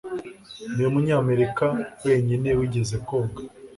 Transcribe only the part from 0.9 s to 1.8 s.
munyamerika